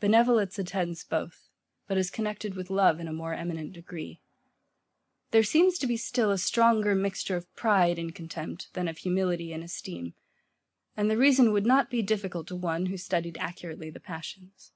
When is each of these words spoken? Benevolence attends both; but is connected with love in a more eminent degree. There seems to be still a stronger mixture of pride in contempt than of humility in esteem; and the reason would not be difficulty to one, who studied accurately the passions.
Benevolence 0.00 0.58
attends 0.58 1.04
both; 1.04 1.50
but 1.86 1.98
is 1.98 2.10
connected 2.10 2.54
with 2.54 2.70
love 2.70 3.00
in 3.00 3.06
a 3.06 3.12
more 3.12 3.34
eminent 3.34 3.74
degree. 3.74 4.22
There 5.30 5.42
seems 5.42 5.76
to 5.76 5.86
be 5.86 5.98
still 5.98 6.30
a 6.30 6.38
stronger 6.38 6.94
mixture 6.94 7.36
of 7.36 7.54
pride 7.54 7.98
in 7.98 8.12
contempt 8.12 8.72
than 8.72 8.88
of 8.88 8.96
humility 8.96 9.52
in 9.52 9.62
esteem; 9.62 10.14
and 10.96 11.10
the 11.10 11.18
reason 11.18 11.52
would 11.52 11.66
not 11.66 11.90
be 11.90 12.00
difficulty 12.00 12.48
to 12.48 12.56
one, 12.56 12.86
who 12.86 12.96
studied 12.96 13.36
accurately 13.36 13.90
the 13.90 14.00
passions. 14.00 14.72